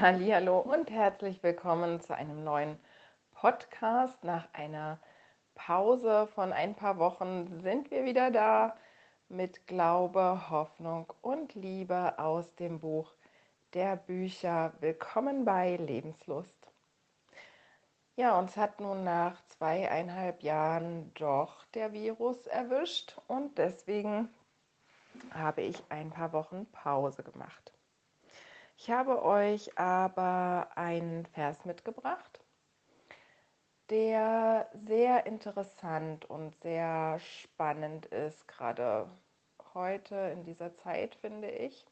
[0.00, 2.78] Hallo und herzlich willkommen zu einem neuen
[3.32, 4.24] Podcast.
[4.24, 4.98] Nach einer
[5.54, 8.78] Pause von ein paar Wochen sind wir wieder da
[9.28, 13.12] mit Glaube, Hoffnung und Liebe aus dem Buch
[13.74, 14.72] der Bücher.
[14.80, 16.72] Willkommen bei Lebenslust.
[18.16, 24.30] Ja, uns hat nun nach zweieinhalb Jahren doch der Virus erwischt und deswegen
[25.34, 27.74] habe ich ein paar Wochen Pause gemacht.
[28.82, 32.42] Ich habe euch aber einen Vers mitgebracht,
[33.90, 39.06] der sehr interessant und sehr spannend ist, gerade
[39.74, 41.84] heute in dieser Zeit, finde ich.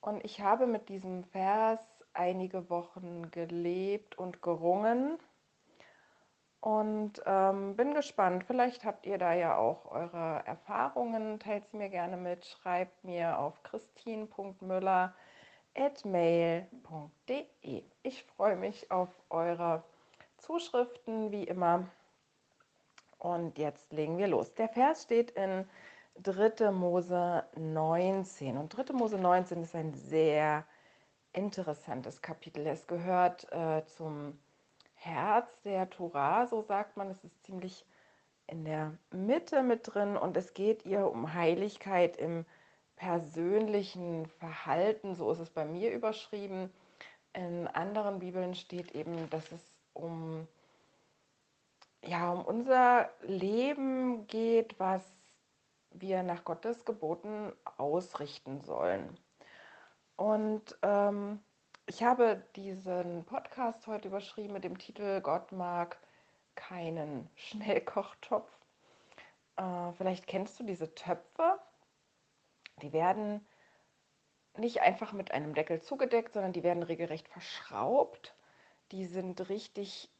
[0.00, 1.78] Und ich habe mit diesem Vers
[2.12, 5.16] einige Wochen gelebt und gerungen
[6.58, 8.42] und ähm, bin gespannt.
[8.42, 11.38] Vielleicht habt ihr da ja auch eure Erfahrungen.
[11.38, 12.44] Teilt sie mir gerne mit.
[12.46, 15.14] Schreibt mir auf christine.müller.com
[16.04, 17.82] mail.de.
[18.02, 19.82] Ich freue mich auf eure
[20.38, 21.88] Zuschriften wie immer.
[23.18, 24.54] Und jetzt legen wir los.
[24.54, 25.68] Der Vers steht in
[26.22, 26.70] 3.
[26.70, 28.56] Mose 19.
[28.56, 28.92] Und 3.
[28.92, 30.64] Mose 19 ist ein sehr
[31.32, 32.66] interessantes Kapitel.
[32.66, 34.38] Es gehört äh, zum
[34.94, 37.10] Herz der Tora, so sagt man.
[37.10, 37.84] Es ist ziemlich
[38.46, 42.46] in der Mitte mit drin und es geht ihr um Heiligkeit im
[42.96, 46.72] persönlichen Verhalten, so ist es bei mir überschrieben.
[47.32, 50.48] In anderen Bibeln steht eben, dass es um,
[52.02, 55.02] ja, um unser Leben geht, was
[55.90, 59.18] wir nach Gottes Geboten ausrichten sollen.
[60.16, 61.40] Und ähm,
[61.86, 65.98] ich habe diesen Podcast heute überschrieben mit dem Titel Gott mag
[66.54, 68.50] keinen Schnellkochtopf.
[69.56, 71.58] Äh, vielleicht kennst du diese Töpfe,
[72.82, 73.46] die werden
[74.56, 78.34] nicht einfach mit einem Deckel zugedeckt, sondern die werden regelrecht verschraubt.
[78.92, 80.10] Die sind richtig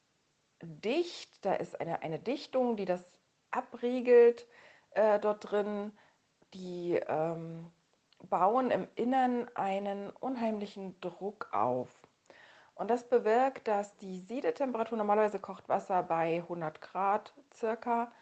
[0.63, 1.45] dicht.
[1.45, 3.05] Da ist eine, eine Dichtung, die das
[3.51, 4.47] abriegelt
[4.91, 5.93] äh, dort drin.
[6.55, 7.71] Die ähm,
[8.29, 11.91] bauen im Innern einen unheimlichen Druck auf.
[12.75, 18.13] Und das bewirkt, dass die Siedetemperatur, normalerweise kocht Wasser bei 100 Grad circa,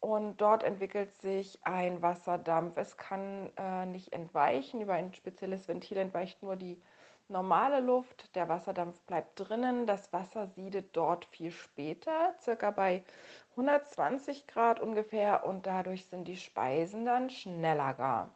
[0.00, 2.76] und dort entwickelt sich ein Wasserdampf.
[2.78, 4.80] Es kann äh, nicht entweichen.
[4.80, 6.80] Über ein spezielles Ventil entweicht nur die
[7.28, 8.34] normale Luft.
[8.34, 9.86] Der Wasserdampf bleibt drinnen.
[9.86, 13.04] Das Wasser siedet dort viel später, circa bei
[13.50, 15.44] 120 Grad ungefähr.
[15.44, 18.34] Und dadurch sind die Speisen dann schneller gar.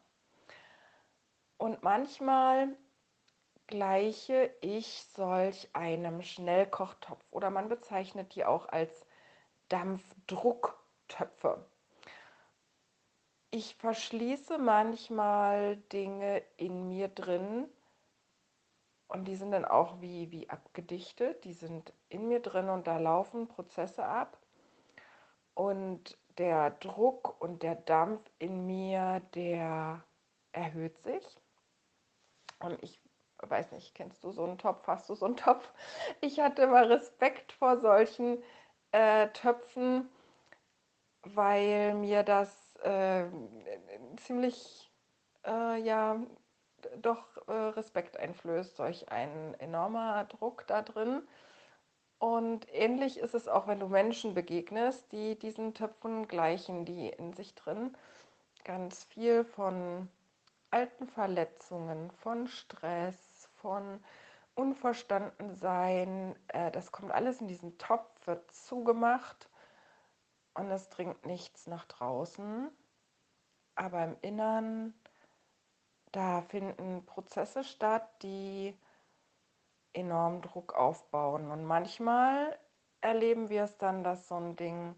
[1.56, 2.76] Und manchmal
[3.66, 9.06] gleiche ich solch einem Schnellkochtopf oder man bezeichnet die auch als
[9.68, 10.83] Dampfdruck.
[11.08, 11.64] Töpfe.
[13.50, 17.68] Ich verschließe manchmal Dinge in mir drin
[19.08, 21.44] und die sind dann auch wie, wie abgedichtet.
[21.44, 24.38] Die sind in mir drin und da laufen Prozesse ab.
[25.54, 30.02] Und der Druck und der Dampf in mir, der
[30.50, 31.24] erhöht sich.
[32.58, 32.98] Und ich
[33.38, 34.86] weiß nicht, kennst du so einen Topf?
[34.88, 35.72] Hast du so einen Topf?
[36.20, 38.42] Ich hatte immer Respekt vor solchen
[38.90, 40.08] äh, Töpfen
[41.24, 43.24] weil mir das äh,
[44.16, 44.90] ziemlich,
[45.46, 46.20] äh, ja,
[47.00, 51.22] doch äh, Respekt einflößt, solch ein enormer Druck da drin.
[52.18, 57.32] Und ähnlich ist es auch, wenn du Menschen begegnest, die diesen Töpfen gleichen, die in
[57.32, 57.96] sich drin
[58.64, 60.08] ganz viel von
[60.70, 64.02] alten Verletzungen, von Stress, von
[64.54, 69.48] Unverstandensein, äh, das kommt alles in diesen Topf, wird zugemacht
[70.54, 72.70] und es dringt nichts nach draußen,
[73.74, 74.94] aber im Innern,
[76.12, 78.78] da finden Prozesse statt, die
[79.92, 81.50] enorm Druck aufbauen.
[81.50, 82.56] Und manchmal
[83.00, 84.94] erleben wir es dann, dass so ein Ding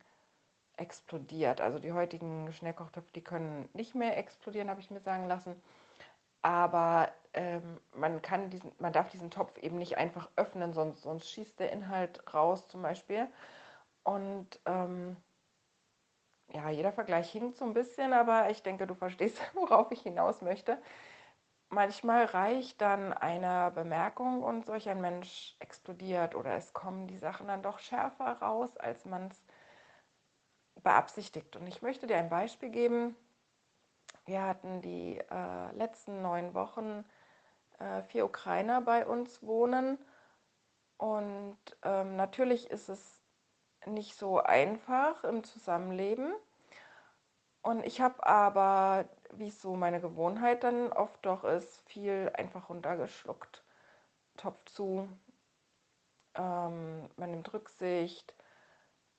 [0.76, 1.60] explodiert.
[1.60, 5.60] Also die heutigen Schnellkochtöpfe, die können nicht mehr explodieren, habe ich mir sagen lassen.
[6.42, 11.30] Aber ähm, man, kann diesen, man darf diesen Topf eben nicht einfach öffnen, sonst, sonst
[11.30, 13.26] schießt der Inhalt raus zum Beispiel.
[14.04, 15.16] Und ähm,
[16.56, 20.40] ja, jeder Vergleich hinkt so ein bisschen, aber ich denke, du verstehst, worauf ich hinaus
[20.40, 20.78] möchte.
[21.68, 27.48] Manchmal reicht dann eine Bemerkung und solch ein Mensch explodiert oder es kommen die Sachen
[27.48, 29.42] dann doch schärfer raus, als man es
[30.82, 31.56] beabsichtigt.
[31.56, 33.16] Und ich möchte dir ein Beispiel geben.
[34.24, 37.04] Wir hatten die äh, letzten neun Wochen
[37.78, 39.98] äh, vier Ukrainer bei uns wohnen.
[40.96, 43.20] Und ähm, natürlich ist es
[43.86, 46.32] nicht so einfach im Zusammenleben.
[47.66, 52.68] Und ich habe aber, wie es so meine Gewohnheit dann oft doch ist, viel einfach
[52.68, 53.64] runtergeschluckt.
[54.36, 55.08] Topf zu,
[56.36, 58.32] ähm, man nimmt Rücksicht.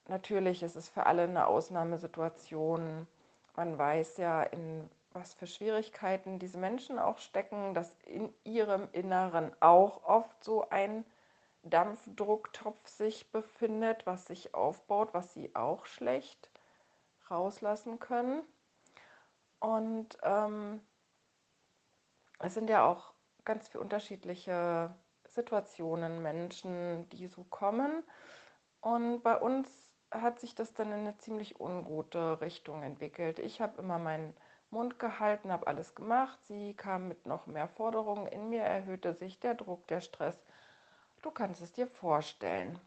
[0.07, 3.05] Natürlich ist es für alle eine Ausnahmesituation.
[3.57, 9.51] Man weiß ja, in was für Schwierigkeiten diese Menschen auch stecken, dass in ihrem Inneren
[9.59, 11.03] auch oft so ein
[11.63, 16.49] Dampfdrucktopf sich befindet, was sich aufbaut, was sie auch schlecht
[17.31, 18.43] rauslassen können.
[19.59, 20.81] Und ähm,
[22.39, 23.13] es sind ja auch
[23.45, 24.93] ganz viele unterschiedliche
[25.25, 28.03] Situationen, Menschen, die so kommen.
[28.81, 29.67] Und bei uns
[30.11, 33.39] hat sich das dann in eine ziemlich ungute Richtung entwickelt.
[33.39, 34.35] Ich habe immer meinen
[34.69, 36.39] Mund gehalten, habe alles gemacht.
[36.45, 38.27] Sie kam mit noch mehr Forderungen.
[38.27, 40.37] In mir erhöhte sich der Druck, der Stress.
[41.21, 42.79] Du kannst es dir vorstellen.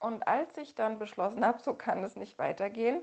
[0.00, 3.02] Und als ich dann beschlossen habe, so kann es nicht weitergehen,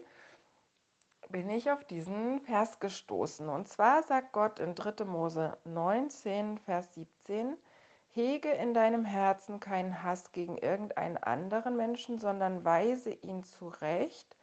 [1.30, 3.50] bin ich auf diesen Vers gestoßen.
[3.50, 5.06] Und zwar sagt Gott in 3.
[5.06, 7.57] Mose 19, Vers 17,
[8.10, 14.38] Hege in deinem Herzen keinen Hass gegen irgendeinen anderen Menschen, sondern weise ihn zurecht,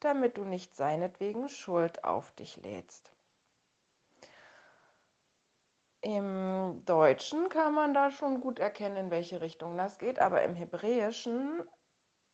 [0.00, 3.12] damit du nicht seinetwegen Schuld auf dich lädst.
[6.00, 10.56] Im Deutschen kann man da schon gut erkennen, in welche Richtung das geht, aber im
[10.56, 11.62] Hebräischen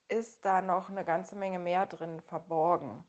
[0.09, 3.05] ist da noch eine ganze Menge mehr drin verborgen.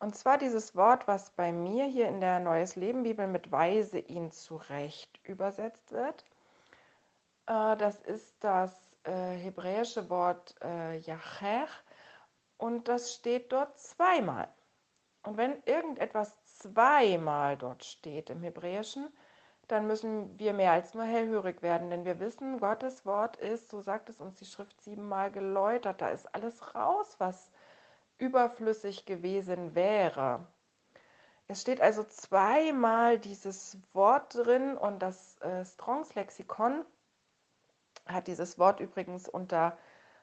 [0.00, 3.98] Und zwar dieses Wort, was bei mir hier in der Neues Leben Bibel mit Weise
[3.98, 6.24] ihn zurecht übersetzt wird.
[7.46, 8.72] Äh, das ist das
[9.04, 11.68] äh, hebräische Wort äh, Yacher
[12.56, 14.48] und das steht dort zweimal.
[15.22, 19.08] Und wenn irgendetwas zweimal dort steht im Hebräischen,
[19.68, 23.82] dann müssen wir mehr als nur hellhörig werden, denn wir wissen, Gottes Wort ist, so
[23.82, 27.50] sagt es uns die Schrift siebenmal geläutert, da ist alles raus, was
[28.20, 30.46] überflüssig gewesen wäre.
[31.48, 36.84] Es steht also zweimal dieses Wort drin und das äh, Strongs Lexikon
[38.06, 39.76] hat dieses Wort übrigens unter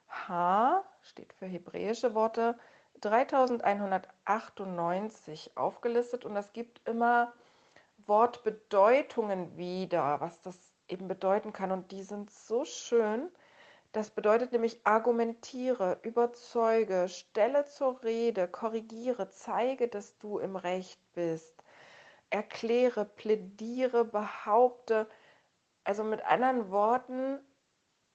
[0.08, 2.58] H, steht für hebräische Worte,
[3.02, 7.34] 3198 aufgelistet und das gibt immer
[8.06, 10.58] Wortbedeutungen wieder, was das
[10.88, 11.72] eben bedeuten kann.
[11.72, 13.30] Und die sind so schön.
[13.92, 21.63] Das bedeutet nämlich argumentiere, überzeuge, stelle zur Rede, korrigiere, zeige, dass du im Recht bist,
[22.30, 25.07] erkläre, plädiere, behaupte.
[25.84, 27.39] Also mit anderen Worten,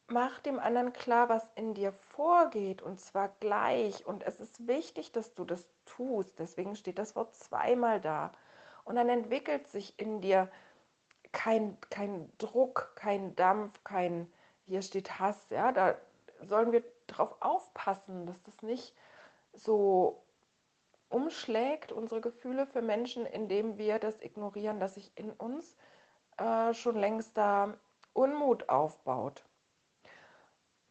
[0.09, 4.07] mach dem anderen klar, was in dir vorgeht und zwar gleich.
[4.07, 6.39] Und es ist wichtig, dass du das tust.
[6.39, 8.33] Deswegen steht das Wort zweimal da.
[8.85, 10.51] Und dann entwickelt sich in dir
[11.33, 14.31] kein, kein Druck, kein Dampf, kein,
[14.67, 15.39] hier steht Hass.
[15.51, 15.97] Ja, da
[16.41, 18.95] sollen wir darauf aufpassen, dass das nicht
[19.53, 20.23] so
[21.09, 25.77] umschlägt, unsere Gefühle für Menschen, indem wir das ignorieren, dass sich in uns
[26.39, 27.75] äh, schon längst da
[28.15, 29.43] Unmut aufbaut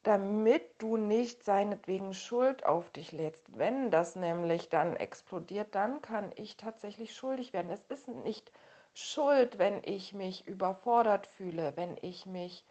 [0.04, 3.58] damit du nicht seinetwegen Schuld auf dich lädst.
[3.58, 7.72] Wenn das nämlich dann explodiert, dann kann ich tatsächlich schuldig werden.
[7.72, 8.52] Es ist nicht
[8.94, 12.66] Schuld, wenn ich mich überfordert fühle, wenn ich mich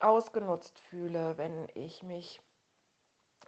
[0.00, 2.40] ausgenutzt fühle, wenn ich mich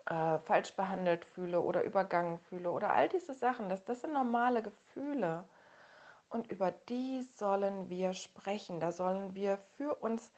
[0.06, 3.68] äh, falsch behandelt fühle oder übergangen fühle oder all diese Sachen.
[3.68, 5.44] Das, das sind normale Gefühle.
[6.28, 8.80] Und über die sollen wir sprechen.
[8.80, 10.32] Da sollen wir für uns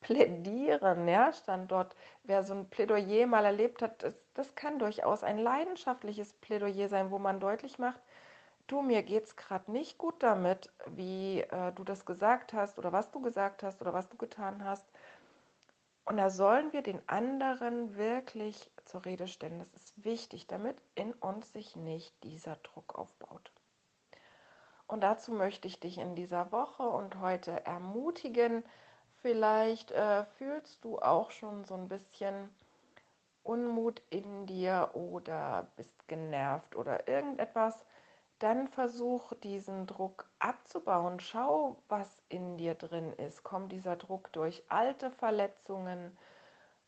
[0.00, 1.94] plädieren, ja, stand dort.
[2.22, 7.10] Wer so ein Plädoyer mal erlebt hat, das, das kann durchaus ein leidenschaftliches Plädoyer sein,
[7.10, 8.00] wo man deutlich macht,
[8.66, 12.92] du, mir geht es gerade nicht gut damit, wie äh, du das gesagt hast oder
[12.92, 14.86] was du gesagt hast oder was du getan hast.
[16.10, 19.60] Und da sollen wir den anderen wirklich zur Rede stellen.
[19.60, 23.52] Das ist wichtig, damit in uns sich nicht dieser Druck aufbaut.
[24.88, 28.64] Und dazu möchte ich dich in dieser Woche und heute ermutigen,
[29.22, 32.48] Vielleicht äh, fühlst du auch schon so ein bisschen
[33.42, 37.84] Unmut in dir oder bist genervt oder irgendetwas.
[38.40, 41.20] Dann versuch diesen Druck abzubauen.
[41.20, 43.44] Schau, was in dir drin ist.
[43.44, 46.16] Kommt dieser Druck durch alte Verletzungen,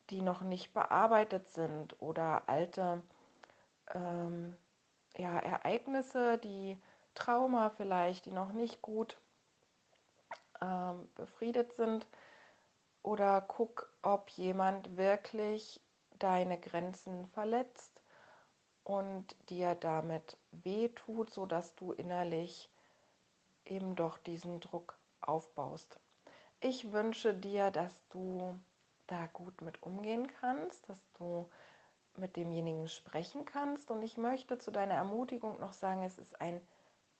[0.08, 3.02] die noch nicht bearbeitet sind oder alte
[3.94, 4.56] ähm,
[5.18, 6.80] ja, Ereignisse, die
[7.14, 9.18] Trauma vielleicht, die noch nicht gut
[10.62, 12.06] ähm, befriedet sind
[13.02, 15.82] oder guck, ob jemand wirklich
[16.18, 17.91] deine Grenzen verletzt
[18.84, 22.70] und dir damit wehtut, sodass du innerlich
[23.64, 26.00] eben doch diesen Druck aufbaust.
[26.60, 28.58] Ich wünsche dir, dass du
[29.06, 31.48] da gut mit umgehen kannst, dass du
[32.16, 33.90] mit demjenigen sprechen kannst.
[33.90, 36.60] Und ich möchte zu deiner Ermutigung noch sagen, es ist ein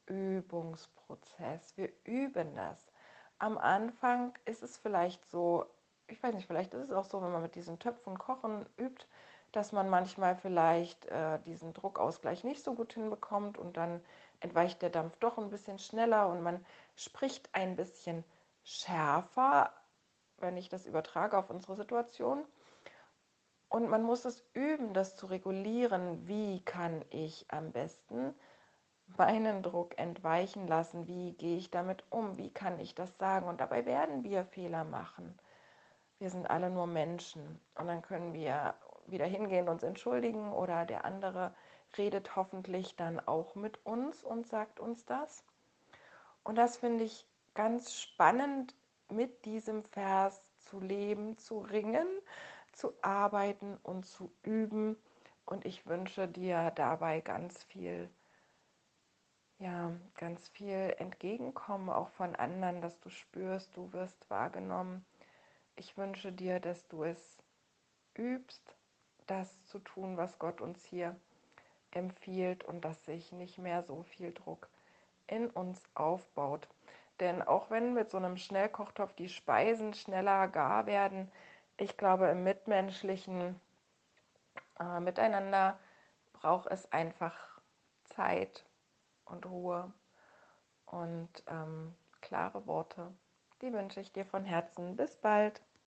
[0.07, 1.77] Übungsprozess.
[1.77, 2.93] Wir üben das
[3.43, 5.67] am Anfang ist es vielleicht so,
[6.07, 9.05] ich weiß nicht, vielleicht ist es auch so, wenn man mit diesen Töpfen kochen übt,
[9.53, 14.01] dass man manchmal vielleicht äh, diesen Druckausgleich nicht so gut hinbekommt und dann
[14.41, 16.65] entweicht der Dampf doch ein bisschen schneller und man
[16.97, 18.25] spricht ein bisschen
[18.65, 19.73] schärfer,
[20.39, 22.45] wenn ich das übertrage auf unsere Situation.
[23.69, 26.27] Und man muss es üben, das zu regulieren.
[26.29, 28.35] Wie kann ich am besten
[29.17, 31.07] meinen Druck entweichen lassen?
[31.07, 32.37] Wie gehe ich damit um?
[32.37, 33.49] Wie kann ich das sagen?
[33.49, 35.39] Und dabei werden wir Fehler machen.
[36.19, 37.61] Wir sind alle nur Menschen.
[37.75, 38.75] Und dann können wir
[39.07, 41.55] wieder hingehen, und uns entschuldigen oder der andere
[41.99, 45.45] redet hoffentlich dann auch mit uns und sagt uns das.
[46.45, 48.75] Und das finde ich ganz spannend,
[49.09, 52.07] mit diesem Vers zu leben, zu ringen,
[52.73, 54.97] zu arbeiten und zu üben.
[55.45, 58.09] Und ich wünsche dir dabei ganz viel,
[59.59, 65.05] ja, ganz viel Entgegenkommen auch von anderen, dass du spürst, du wirst wahrgenommen.
[65.77, 67.43] Ich wünsche dir, dass du es
[68.15, 68.75] übst,
[69.27, 71.17] das zu tun, was Gott uns hier
[71.91, 74.69] empfiehlt und dass sich nicht mehr so viel Druck
[75.27, 76.69] in uns aufbaut.
[77.21, 81.31] Denn auch wenn mit so einem Schnellkochtopf die Speisen schneller gar werden,
[81.77, 83.61] ich glaube, im mitmenschlichen
[84.79, 85.79] äh, Miteinander
[86.33, 87.35] braucht es einfach
[88.05, 88.65] Zeit
[89.25, 89.93] und Ruhe
[90.87, 93.13] und ähm, klare Worte.
[93.63, 94.97] Die wünsche ich dir von Herzen.
[94.97, 95.63] Bis bald.